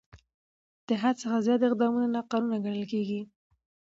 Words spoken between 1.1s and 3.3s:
څخه زیات اقدام ناقانونه ګڼل کېږي.